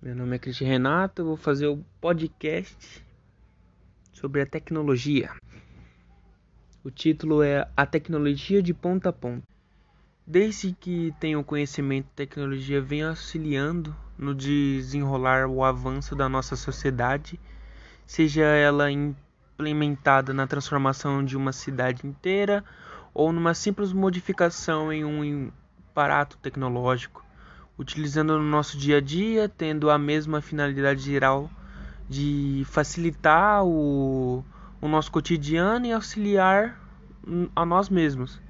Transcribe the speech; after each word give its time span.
Meu 0.00 0.14
nome 0.14 0.36
é 0.36 0.38
Cristian 0.38 0.68
Renato, 0.68 1.24
vou 1.24 1.36
fazer 1.36 1.66
o 1.66 1.84
podcast 2.00 3.04
sobre 4.12 4.40
a 4.40 4.46
tecnologia. 4.46 5.32
O 6.84 6.90
título 6.90 7.42
é 7.42 7.68
A 7.76 7.84
Tecnologia 7.84 8.62
de 8.62 8.72
Ponta 8.72 9.08
a 9.08 9.12
Ponta. 9.12 9.42
Desde 10.24 10.72
que 10.72 11.12
tenho 11.18 11.42
conhecimento, 11.42 12.06
a 12.12 12.14
tecnologia 12.14 12.80
vem 12.80 13.02
auxiliando 13.02 13.94
no 14.16 14.36
desenrolar 14.36 15.48
o 15.48 15.64
avanço 15.64 16.14
da 16.14 16.28
nossa 16.28 16.54
sociedade, 16.54 17.40
seja 18.06 18.44
ela 18.44 18.92
implementada 18.92 20.32
na 20.32 20.46
transformação 20.46 21.24
de 21.24 21.36
uma 21.36 21.52
cidade 21.52 22.06
inteira 22.06 22.64
ou 23.12 23.32
numa 23.32 23.52
simples 23.52 23.92
modificação 23.92 24.92
em 24.92 25.04
um 25.04 25.50
aparato 25.90 26.38
tecnológico 26.38 27.26
utilizando 27.78 28.36
no 28.36 28.44
nosso 28.44 28.76
dia 28.76 28.96
a 28.96 29.00
dia, 29.00 29.48
tendo 29.48 29.88
a 29.88 29.96
mesma 29.96 30.40
finalidade 30.40 31.00
geral 31.00 31.48
de 32.08 32.64
facilitar 32.66 33.64
o, 33.64 34.44
o 34.80 34.88
nosso 34.88 35.12
cotidiano 35.12 35.86
e 35.86 35.92
auxiliar 35.92 36.80
a 37.54 37.64
nós 37.64 37.88
mesmos. 37.88 38.40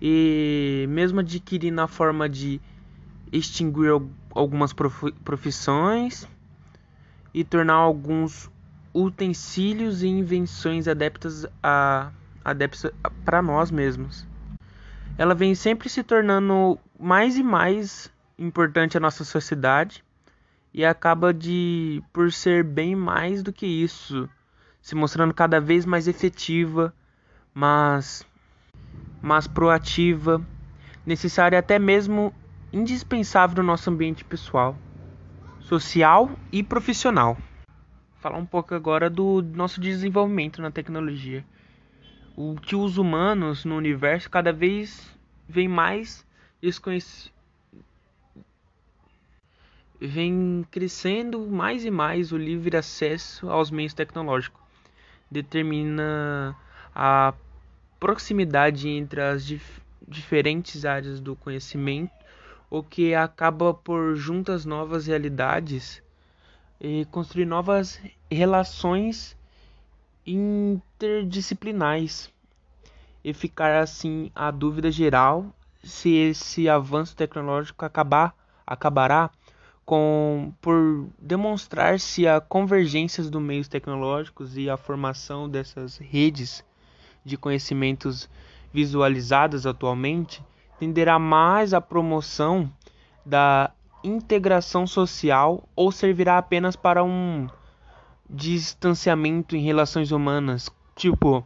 E 0.00 0.84
mesmo 0.88 1.20
adquirindo 1.20 1.80
a 1.80 1.86
forma 1.86 2.28
de 2.28 2.60
extinguir 3.32 3.90
algumas 4.34 4.74
profissões 5.24 6.28
e 7.32 7.44
tornar 7.44 7.74
alguns 7.74 8.50
utensílios 8.92 10.02
e 10.02 10.08
invenções 10.08 10.86
adeptas 10.86 11.46
a 11.62 12.10
adeptas 12.44 12.92
para 13.24 13.40
nós 13.40 13.70
mesmos. 13.70 14.26
Ela 15.16 15.34
vem 15.34 15.54
sempre 15.54 15.88
se 15.88 16.02
tornando 16.02 16.78
mais 16.98 17.36
e 17.36 17.42
mais 17.42 18.11
importante 18.38 18.96
à 18.96 19.00
nossa 19.00 19.24
sociedade 19.24 20.04
e 20.72 20.84
acaba 20.84 21.32
de 21.34 22.02
por 22.12 22.32
ser 22.32 22.64
bem 22.64 22.96
mais 22.96 23.42
do 23.42 23.52
que 23.52 23.66
isso, 23.66 24.28
se 24.80 24.94
mostrando 24.94 25.34
cada 25.34 25.60
vez 25.60 25.84
mais 25.84 26.08
efetiva, 26.08 26.94
mas 27.54 28.26
mas 29.20 29.46
proativa, 29.46 30.44
necessária 31.06 31.58
até 31.58 31.78
mesmo 31.78 32.34
indispensável 32.72 33.62
no 33.62 33.68
nosso 33.68 33.88
ambiente 33.88 34.24
pessoal, 34.24 34.76
social 35.60 36.30
e 36.50 36.62
profissional. 36.62 37.36
Falar 38.18 38.38
um 38.38 38.46
pouco 38.46 38.74
agora 38.74 39.08
do 39.08 39.42
nosso 39.42 39.80
desenvolvimento 39.80 40.60
na 40.60 40.70
tecnologia. 40.70 41.44
O 42.36 42.56
que 42.56 42.74
os 42.74 42.98
humanos 42.98 43.64
no 43.64 43.76
universo 43.76 44.30
cada 44.30 44.52
vez 44.52 45.16
vem 45.48 45.68
mais 45.68 46.26
desconhecido 46.60 47.32
vem 50.06 50.66
crescendo 50.70 51.46
mais 51.46 51.84
e 51.84 51.90
mais 51.90 52.32
o 52.32 52.36
livre 52.36 52.76
acesso 52.76 53.48
aos 53.48 53.70
meios 53.70 53.94
tecnológicos. 53.94 54.60
Determina 55.30 56.56
a 56.94 57.32
proximidade 57.98 58.88
entre 58.88 59.20
as 59.20 59.46
dif 59.46 59.80
diferentes 60.06 60.84
áreas 60.84 61.20
do 61.20 61.36
conhecimento, 61.36 62.12
o 62.68 62.82
que 62.82 63.14
acaba 63.14 63.72
por 63.72 64.16
juntas 64.16 64.64
novas 64.64 65.06
realidades 65.06 66.02
e 66.80 67.04
construir 67.06 67.46
novas 67.46 68.00
relações 68.28 69.36
interdisciplinares 70.26 72.32
e 73.24 73.32
ficar 73.32 73.80
assim 73.80 74.32
a 74.34 74.50
dúvida 74.50 74.90
geral 74.90 75.54
se 75.84 76.12
esse 76.12 76.68
avanço 76.68 77.14
tecnológico 77.14 77.84
acabar 77.84 78.34
acabará 78.66 79.30
com, 79.84 80.52
por 80.60 81.08
demonstrar 81.18 81.98
se 81.98 82.26
a 82.26 82.40
convergência 82.40 83.22
dos 83.24 83.42
meios 83.42 83.68
tecnológicos 83.68 84.56
e 84.56 84.70
a 84.70 84.76
formação 84.76 85.48
dessas 85.48 85.98
redes 85.98 86.64
de 87.24 87.36
conhecimentos 87.36 88.28
visualizadas 88.72 89.66
atualmente 89.66 90.42
tenderá 90.78 91.18
mais 91.18 91.74
à 91.74 91.80
promoção 91.80 92.72
da 93.24 93.70
integração 94.02 94.86
social 94.86 95.68
ou 95.76 95.92
servirá 95.92 96.38
apenas 96.38 96.74
para 96.74 97.04
um 97.04 97.48
distanciamento 98.28 99.54
em 99.54 99.62
relações 99.62 100.10
humanas, 100.10 100.70
tipo, 100.96 101.44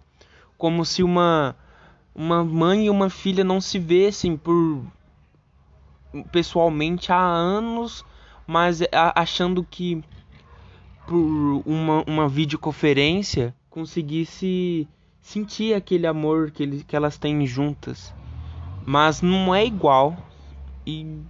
como 0.56 0.84
se 0.84 1.02
uma 1.02 1.56
uma 2.14 2.42
mãe 2.42 2.86
e 2.86 2.90
uma 2.90 3.10
filha 3.10 3.44
não 3.44 3.60
se 3.60 3.78
vissem 3.78 4.38
por 4.38 4.82
pessoalmente 6.32 7.12
há 7.12 7.20
anos 7.20 8.02
mas 8.46 8.80
achando 8.92 9.64
que 9.64 10.02
por 11.06 11.62
uma, 11.64 12.04
uma 12.06 12.28
videoconferência 12.28 13.54
conseguisse 13.70 14.88
sentir 15.20 15.74
aquele 15.74 16.06
amor 16.06 16.50
que, 16.50 16.62
ele, 16.62 16.84
que 16.84 16.94
elas 16.94 17.18
têm 17.18 17.46
juntas. 17.46 18.14
Mas 18.84 19.20
não 19.20 19.54
é 19.54 19.64
igual 19.64 20.16
e 20.86 21.20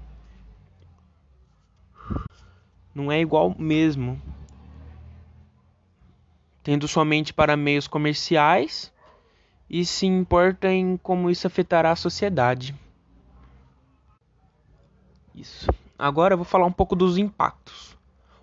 não 2.95 3.11
é 3.11 3.21
igual 3.21 3.55
mesmo. 3.59 4.21
Tendo 6.63 6.87
somente 6.87 7.33
para 7.33 7.57
meios 7.57 7.87
comerciais 7.87 8.93
e 9.69 9.85
se 9.85 10.07
importa 10.07 10.71
em 10.71 10.97
como 10.97 11.31
isso 11.31 11.47
afetará 11.47 11.91
a 11.91 11.97
sociedade. 11.97 12.75
Isso. 15.35 15.71
Agora 15.99 16.35
eu 16.35 16.39
vou 16.39 16.45
falar 16.45 16.67
um 16.67 16.73
pouco 16.73 16.95
dos 16.95 17.17
impactos. 17.17 17.97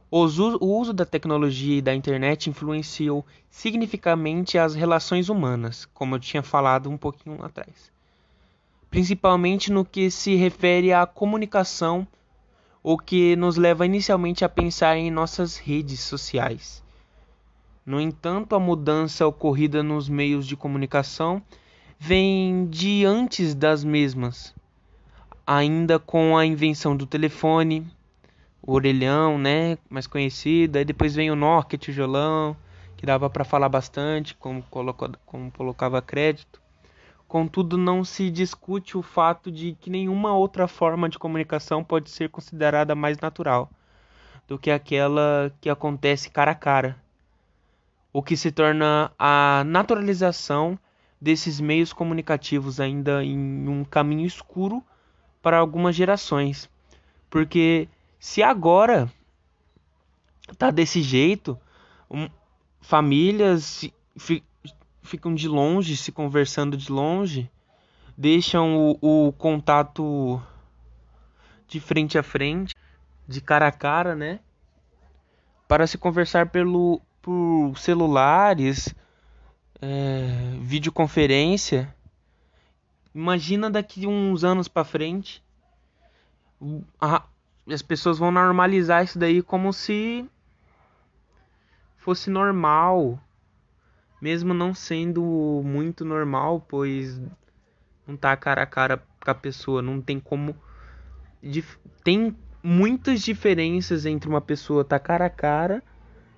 O 0.10 0.26
uso 0.26 0.94
da 0.94 1.06
tecnologia 1.06 1.78
e 1.78 1.82
da 1.82 1.94
internet 1.94 2.50
influenciou 2.50 3.26
significativamente 3.50 4.58
as 4.58 4.76
relações 4.76 5.30
humanas, 5.30 5.86
como 5.94 6.16
eu 6.16 6.20
tinha 6.20 6.44
falado 6.44 6.90
um 6.90 6.98
pouquinho 6.98 7.44
atrás. 7.44 7.92
Principalmente 8.90 9.72
no 9.72 9.84
que 9.84 10.12
se 10.12 10.36
refere 10.36 10.94
à 10.94 11.06
comunicação, 11.06 12.08
o 12.84 12.98
que 12.98 13.36
nos 13.36 13.58
leva 13.58 13.86
inicialmente 13.86 14.44
a 14.44 14.50
pensar 14.50 14.98
em 14.98 15.10
nossas 15.10 15.58
redes 15.58 16.00
sociais. 16.00 16.84
No 17.86 18.00
entanto, 18.00 18.56
a 18.56 18.60
mudança 18.60 19.26
ocorrida 19.28 19.82
nos 19.82 20.08
meios 20.10 20.46
de 20.46 20.56
comunicação 20.56 21.42
vem 22.00 22.68
de 22.68 23.06
antes 23.06 23.56
das 23.56 23.84
mesmas 23.84 24.54
ainda 25.46 26.00
com 26.00 26.38
a 26.38 26.46
invenção 26.46 26.96
do 26.96 27.06
telefone, 27.06 27.86
o 28.62 28.74
orelhão, 28.74 29.38
né, 29.38 29.78
mais 29.90 30.08
conhecido. 30.08 30.78
Aí 30.78 30.86
depois 30.86 31.16
vem 31.16 31.30
o 31.30 31.36
Nokia, 31.36 31.78
tijolão, 31.78 32.56
que 32.96 33.06
dava 33.06 33.30
para 33.30 33.44
falar 33.44 33.70
bastante, 33.70 34.34
como, 34.36 34.64
colocou, 34.64 35.10
como 35.26 35.52
colocava 35.52 36.02
crédito. 36.02 36.62
Contudo, 37.28 37.78
não 37.78 38.04
se 38.04 38.30
discute 38.30 38.98
o 38.98 39.02
fato 39.02 39.52
de 39.52 39.76
que 39.80 39.90
nenhuma 39.90 40.36
outra 40.36 40.68
forma 40.68 41.10
de 41.10 41.20
comunicação 41.20 41.84
pode 41.84 42.10
ser 42.10 42.30
considerada 42.30 42.96
mais 42.96 43.20
natural 43.20 43.70
do 44.48 44.60
que 44.60 44.70
aquela 44.70 45.54
que 45.60 45.70
acontece 45.70 46.30
cara 46.30 46.52
a 46.52 46.56
cara, 46.56 46.98
o 48.12 48.22
que 48.22 48.38
se 48.38 48.52
torna 48.52 49.12
a 49.18 49.64
naturalização 49.66 50.78
desses 51.20 51.60
meios 51.60 51.94
comunicativos 51.94 52.80
ainda 52.80 53.24
em 53.24 53.68
um 53.68 53.84
caminho 53.84 54.28
escuro 54.28 54.84
para 55.44 55.58
algumas 55.60 55.96
gerações. 55.96 56.70
Porque 57.30 57.88
se 58.18 58.42
agora 58.42 59.12
tá 60.58 60.72
desse 60.72 61.02
jeito, 61.02 61.60
um, 62.10 62.30
famílias 62.80 63.88
fi, 64.16 64.42
ficam 65.02 65.36
de 65.36 65.48
longe, 65.48 65.98
se 65.98 66.12
conversando 66.12 66.78
de 66.78 66.92
longe, 66.92 67.52
deixam 68.18 68.98
o, 69.02 69.28
o 69.28 69.34
contato 69.34 70.42
de 71.68 71.80
frente 71.80 72.18
a 72.18 72.24
frente, 72.24 72.74
de 73.28 73.42
cara 73.42 73.68
a 73.68 73.72
cara, 73.72 74.16
né? 74.16 74.40
Para 75.68 75.86
se 75.86 75.98
conversar 75.98 76.50
pelo 76.50 77.02
por 77.22 77.74
celulares, 77.78 78.94
é, 79.82 80.58
videoconferência 80.62 81.94
Imagina 83.14 83.70
daqui 83.70 84.08
uns 84.08 84.44
anos 84.44 84.68
para 84.68 84.84
frente, 84.84 85.44
a, 87.00 87.24
as 87.70 87.82
pessoas 87.82 88.18
vão 88.18 88.32
normalizar 88.32 89.04
isso 89.04 89.20
daí 89.20 89.42
como 89.42 89.72
se 89.72 90.28
fosse 91.98 92.30
normal, 92.30 93.20
mesmo 94.22 94.54
não 94.54 94.74
sendo 94.74 95.62
muito 95.64 96.04
normal, 96.04 96.66
pois 96.68 97.22
não 98.08 98.18
tá 98.18 98.36
cara 98.36 98.64
a 98.64 98.66
cara 98.66 98.98
com 98.98 99.32
a 99.32 99.36
pessoa, 99.36 99.82
não 99.82 100.02
tem 100.02 100.20
como 100.20 100.56
tem 102.04 102.36
muitas 102.62 103.22
diferenças 103.22 104.06
entre 104.06 104.30
uma 104.30 104.42
pessoa 104.42 104.84
tá 104.84 104.98
cara 104.98 105.26
a 105.26 105.30
cara 105.30 105.84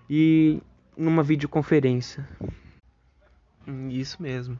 e 0.10 0.62
numa 0.98 1.24
videoconferência. 1.24 2.28
Isso 3.89 4.21
mesmo. 4.21 4.60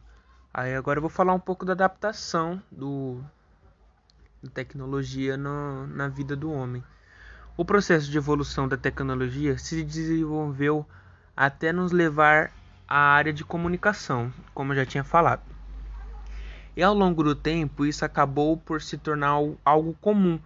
Aí 0.57 0.74
agora 0.74 1.00
eu 1.00 1.02
vou 1.02 1.10
falar 1.10 1.34
um 1.34 1.40
pouco 1.40 1.66
da 1.66 1.74
adaptação 1.74 2.63
do 2.72 3.22
da 4.42 4.50
tecnologia 4.50 5.36
no, 5.36 5.86
na 5.88 6.07
vida 6.07 6.34
do 6.34 6.50
homem. 6.50 6.81
O 7.57 7.66
processo 7.66 8.10
de 8.10 8.18
evolução 8.18 8.66
da 8.66 8.78
tecnologia 8.78 9.57
se 9.57 9.84
desenvolveu 9.84 10.86
até 11.36 11.74
nos 11.74 11.92
levar 11.92 12.54
à 12.88 12.98
área 12.98 13.34
de 13.34 13.44
comunicação, 13.44 14.31
como 14.54 14.72
eu 14.72 14.78
já 14.78 14.86
tinha 14.86 15.04
falado. 15.04 15.42
E 16.74 16.81
ao 16.81 16.94
longo 16.94 17.22
do 17.22 17.36
tempo, 17.36 17.86
isso 17.86 18.06
acabou 18.06 18.56
por 18.56 18.81
se 18.81 18.98
tornar 18.98 19.36
algo 19.66 19.94
comum, 20.00 20.40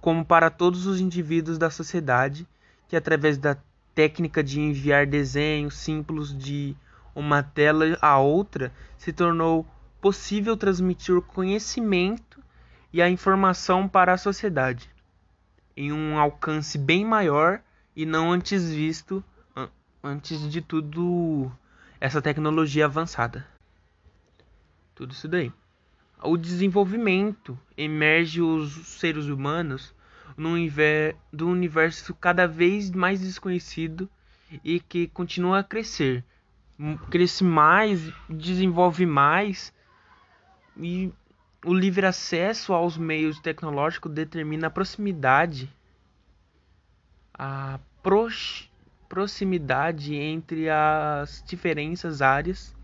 como 0.00 0.24
para 0.24 0.50
todos 0.50 0.86
os 0.86 1.00
indivíduos 1.00 1.58
da 1.58 1.68
sociedade, 1.68 2.46
que 2.86 2.94
através 2.94 3.36
da 3.36 3.56
técnica 3.92 4.40
de 4.40 4.60
enviar 4.60 5.04
desenhos 5.04 5.76
simples 5.76 6.32
de 6.32 6.76
uma 7.18 7.42
tela 7.42 7.98
a 8.00 8.18
outra, 8.18 8.72
se 8.96 9.12
tornou 9.12 9.66
possível 10.00 10.56
transmitir 10.56 11.16
o 11.16 11.22
conhecimento 11.22 12.42
e 12.92 13.02
a 13.02 13.10
informação 13.10 13.88
para 13.88 14.12
a 14.12 14.18
sociedade 14.18 14.90
em 15.78 15.92
um 15.92 16.18
alcance 16.18 16.76
bem 16.76 17.04
maior 17.04 17.60
e 17.94 18.04
não 18.04 18.32
antes 18.32 18.68
visto 18.68 19.22
antes 20.02 20.50
de 20.50 20.60
tudo 20.60 21.52
essa 22.00 22.20
tecnologia 22.20 22.86
avançada. 22.86 23.46
Tudo 24.92 25.12
isso 25.12 25.28
daí. 25.28 25.52
O 26.20 26.36
desenvolvimento 26.36 27.56
emerge 27.76 28.42
os 28.42 28.72
seres 28.88 29.26
humanos 29.26 29.94
no 30.36 31.48
universo 31.48 32.12
cada 32.12 32.48
vez 32.48 32.90
mais 32.90 33.20
desconhecido 33.20 34.08
e 34.64 34.80
que 34.80 35.06
continua 35.06 35.60
a 35.60 35.64
crescer. 35.64 36.24
Cresce 37.10 37.42
mais, 37.42 38.12
desenvolve 38.30 39.04
mais 39.04 39.72
e 40.76 41.12
o 41.64 41.74
livre 41.74 42.06
acesso 42.06 42.72
aos 42.72 42.96
meios 42.96 43.40
tecnológicos 43.40 44.12
determina 44.12 44.68
a 44.68 44.70
proximidade, 44.70 45.68
a 47.34 47.80
proximidade 49.08 50.14
entre 50.14 50.70
as 50.70 51.42
diferentes 51.44 52.22
áreas 52.22 52.76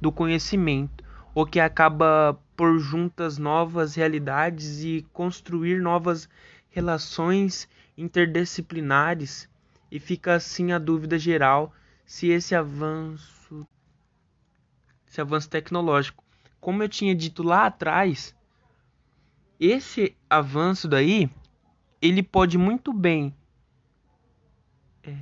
do 0.00 0.10
conhecimento, 0.10 1.04
o 1.32 1.46
que 1.46 1.60
acaba 1.60 2.36
por 2.56 2.80
juntas 2.80 3.38
novas 3.38 3.94
realidades 3.94 4.82
e 4.82 5.06
construir 5.12 5.80
novas 5.80 6.28
relações 6.68 7.68
interdisciplinares. 7.96 9.48
E 9.88 10.00
fica 10.00 10.34
assim 10.34 10.72
a 10.72 10.78
dúvida 10.78 11.16
geral 11.16 11.72
se 12.10 12.26
esse 12.26 12.56
avanço, 12.56 13.64
esse 15.06 15.20
avanço 15.20 15.48
tecnológico 15.48 16.24
como 16.60 16.82
eu 16.82 16.88
tinha 16.88 17.14
dito 17.14 17.40
lá 17.40 17.66
atrás, 17.66 18.34
esse 19.60 20.16
avanço 20.28 20.88
daí, 20.88 21.30
ele 22.02 22.20
pode 22.20 22.58
muito 22.58 22.92
bem, 22.92 23.32
é, 25.04 25.16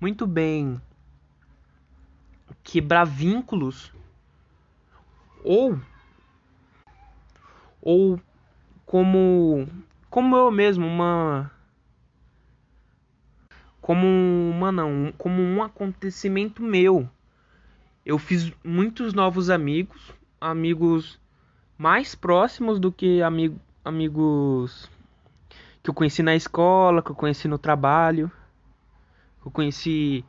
muito 0.00 0.26
bem 0.26 0.82
quebrar 2.64 3.04
vínculos 3.04 3.92
ou 5.44 5.80
ou 7.80 8.20
como 8.84 9.68
como 10.10 10.34
eu 10.36 10.50
mesmo 10.50 10.84
uma 10.88 11.52
como 13.84 14.06
uma 14.06 14.72
não 14.72 15.12
como 15.18 15.42
um 15.42 15.62
acontecimento 15.62 16.62
meu 16.62 17.06
eu 18.02 18.18
fiz 18.18 18.50
muitos 18.64 19.12
novos 19.12 19.50
amigos 19.50 20.10
amigos 20.40 21.20
mais 21.76 22.14
próximos 22.14 22.80
do 22.80 22.90
que 22.90 23.20
amigo, 23.20 23.60
amigos 23.84 24.90
que 25.82 25.90
eu 25.90 25.92
conheci 25.92 26.22
na 26.22 26.34
escola, 26.34 27.02
que 27.02 27.10
eu 27.10 27.14
conheci 27.14 27.46
no 27.46 27.58
trabalho, 27.58 28.32
que 29.42 29.48
eu 29.48 29.52
conheci 29.52 30.24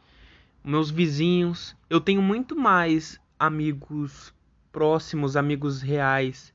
meus 0.62 0.92
vizinhos. 0.92 1.78
Eu 1.90 2.02
tenho 2.02 2.22
muito 2.22 2.58
mais 2.58 3.18
amigos 3.40 4.34
próximos, 4.70 5.38
amigos 5.38 5.82
reais, 5.82 6.54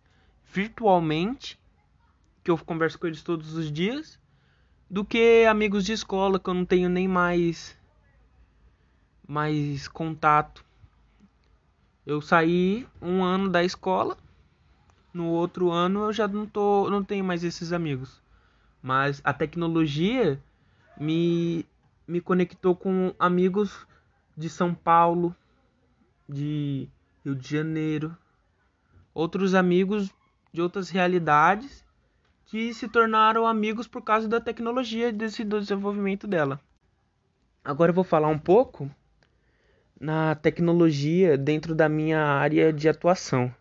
virtualmente, 0.52 1.58
que 2.44 2.50
eu 2.50 2.58
converso 2.58 2.98
com 2.98 3.06
eles 3.06 3.22
todos 3.22 3.54
os 3.54 3.72
dias, 3.72 4.20
do 4.90 5.04
que 5.04 5.46
amigos 5.48 5.84
de 5.84 5.92
escola 5.92 6.40
que 6.40 6.50
eu 6.50 6.54
não 6.54 6.64
tenho 6.64 6.88
nem 6.88 7.06
mais 7.06 7.78
mais 9.26 9.86
contato. 9.86 10.64
Eu 12.04 12.20
saí 12.20 12.88
um 13.00 13.22
ano 13.22 13.48
da 13.48 13.62
escola, 13.62 14.18
no 15.14 15.26
outro 15.26 15.70
ano 15.70 16.06
eu 16.06 16.12
já 16.12 16.26
não 16.26 16.44
tô, 16.44 16.90
não 16.90 17.04
tenho 17.04 17.24
mais 17.24 17.44
esses 17.44 17.72
amigos. 17.72 18.20
Mas 18.82 19.20
a 19.22 19.32
tecnologia 19.32 20.42
me 20.98 21.64
me 22.08 22.20
conectou 22.20 22.74
com 22.74 23.14
amigos 23.16 23.86
de 24.36 24.50
São 24.50 24.74
Paulo, 24.74 25.36
de 26.28 26.88
Rio 27.24 27.36
de 27.36 27.48
Janeiro, 27.48 28.16
outros 29.14 29.54
amigos 29.54 30.10
de 30.52 30.60
outras 30.60 30.90
realidades 30.90 31.84
que 32.50 32.74
se 32.74 32.88
tornaram 32.88 33.46
amigos 33.46 33.86
por 33.86 34.02
causa 34.02 34.26
da 34.26 34.40
tecnologia 34.40 35.12
desse 35.12 35.44
do 35.44 35.60
desenvolvimento 35.60 36.26
dela. 36.26 36.60
Agora 37.64 37.90
eu 37.90 37.94
vou 37.94 38.02
falar 38.02 38.26
um 38.26 38.38
pouco 38.38 38.90
na 40.00 40.34
tecnologia 40.34 41.38
dentro 41.38 41.76
da 41.76 41.88
minha 41.88 42.18
área 42.18 42.72
de 42.72 42.88
atuação, 42.88 43.54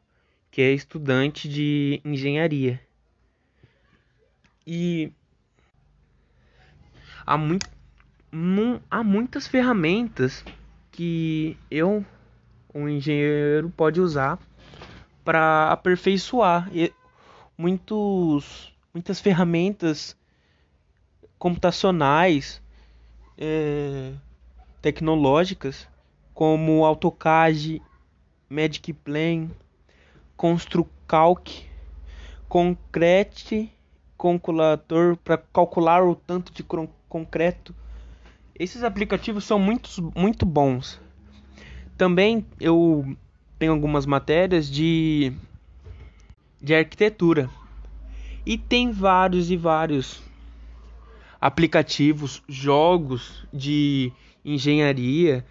que 0.50 0.60
é 0.60 0.72
estudante 0.72 1.48
de 1.48 2.02
engenharia. 2.04 2.82
E 4.66 5.14
há, 7.24 7.38
muito, 7.38 7.70
há 8.90 9.04
muitas 9.04 9.48
ferramentas 9.48 10.44
que 10.92 11.56
eu, 11.70 12.04
um 12.74 12.90
engenheiro, 12.90 13.70
pode 13.70 14.02
usar 14.02 14.40
para 15.24 15.72
aperfeiçoar 15.72 16.68
e 16.74 16.92
muitos, 17.56 18.74
muitas 18.94 19.20
ferramentas 19.20 20.16
computacionais, 21.38 22.62
é, 23.38 24.14
tecnológicas 24.82 25.88
como 26.34 26.86
AutoCAD, 26.86 27.82
Magic 28.50 28.94
Plane, 28.94 29.50
ConstruCalc, 30.36 31.68
Concrete, 32.48 33.72
calculador 34.18 35.16
para 35.18 35.38
calcular 35.38 36.04
o 36.04 36.16
tanto 36.16 36.52
de 36.52 36.64
concreto. 37.08 37.76
Esses 38.58 38.84
aplicativos 38.84 39.46
são 39.46 39.60
muito, 39.60 39.90
muito 40.16 40.46
bons. 40.46 41.00
Também 41.98 42.46
eu 42.60 43.16
tenho 43.60 43.72
algumas 43.72 44.06
matérias 44.06 44.70
de, 44.70 45.32
de 46.62 46.74
arquitetura. 46.74 47.50
E 48.46 48.58
tem 48.58 48.92
vários 48.92 49.52
e 49.52 49.58
vários 49.58 50.22
aplicativos, 51.40 52.42
jogos 52.48 53.48
de 53.54 54.12
engenharia 54.44 55.46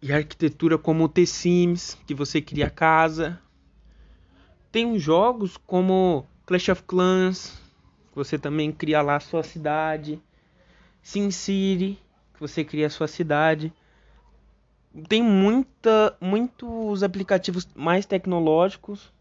e 0.00 0.12
arquitetura 0.12 0.78
como 0.78 1.04
o 1.04 1.08
The 1.08 1.26
Sims, 1.26 1.96
que 2.06 2.14
você 2.14 2.40
cria 2.40 2.70
casa. 2.70 3.40
Tem 4.70 4.98
jogos 4.98 5.56
como 5.56 6.26
Clash 6.46 6.68
of 6.68 6.82
Clans, 6.84 7.60
que 8.10 8.16
você 8.16 8.38
também 8.38 8.70
cria 8.70 9.02
lá 9.02 9.16
a 9.16 9.20
sua 9.20 9.42
cidade. 9.42 10.20
SimCity, 11.02 11.98
que 12.34 12.40
você 12.40 12.64
cria 12.64 12.86
a 12.86 12.90
sua 12.90 13.08
cidade. 13.08 13.72
Tem 15.08 15.22
muita, 15.22 16.16
muitos 16.20 17.02
aplicativos 17.02 17.66
mais 17.74 18.04
tecnológicos 18.04 19.12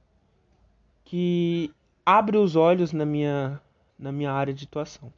que 1.07 1.71
abrem 2.05 2.41
os 2.41 2.57
olhos 2.57 2.91
na 2.91 3.05
minha, 3.05 3.61
na 3.97 4.11
minha 4.11 4.29
área 4.29 4.53
de 4.53 4.65
atuação. 4.65 5.11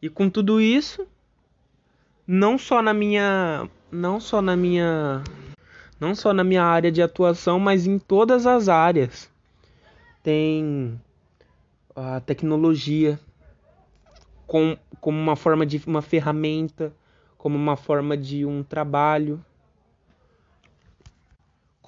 E 0.00 0.08
com 0.08 0.30
tudo 0.30 0.58
isso, 0.58 1.06
não 2.26 2.56
só 2.56 2.80
na 2.80 2.94
minha 2.94 3.68
não 3.92 4.18
só 4.18 4.40
na 4.40 4.56
minha 4.56 5.22
não 6.00 6.14
só 6.14 6.32
na 6.32 6.42
minha 6.42 6.64
área 6.64 6.90
de 6.90 7.02
atuação, 7.02 7.60
mas 7.60 7.86
em 7.86 7.98
todas 7.98 8.46
as 8.46 8.70
áreas. 8.70 9.30
Tem 10.22 10.98
a 11.94 12.20
tecnologia 12.20 13.20
com, 14.46 14.78
como 14.98 15.18
uma 15.18 15.36
forma 15.36 15.66
de 15.66 15.82
uma 15.86 16.00
ferramenta, 16.00 16.92
como 17.36 17.56
uma 17.56 17.76
forma 17.76 18.16
de 18.16 18.46
um 18.46 18.62
trabalho, 18.62 19.44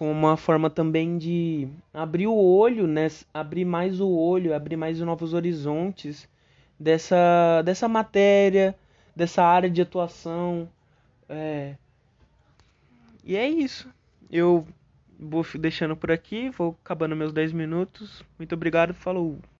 como 0.01 0.13
uma 0.13 0.35
forma 0.35 0.71
também 0.71 1.19
de 1.19 1.69
abrir 1.93 2.27
o 2.27 2.35
olho, 2.35 2.87
né? 2.87 3.07
abrir 3.35 3.67
mais 3.67 4.01
o 4.01 4.09
olho, 4.09 4.55
abrir 4.55 4.75
mais 4.75 4.99
novos 5.01 5.35
horizontes 5.35 6.27
dessa, 6.79 7.61
dessa 7.67 7.87
matéria, 7.87 8.75
dessa 9.15 9.45
área 9.45 9.69
de 9.69 9.83
atuação. 9.83 10.67
É... 11.29 11.75
E 13.23 13.37
é 13.37 13.47
isso. 13.47 13.91
Eu 14.31 14.67
vou 15.19 15.45
deixando 15.59 15.95
por 15.95 16.11
aqui, 16.11 16.49
vou 16.49 16.75
acabando 16.83 17.15
meus 17.15 17.31
10 17.35 17.53
minutos. 17.53 18.25
Muito 18.39 18.55
obrigado, 18.55 18.95
falou! 18.95 19.39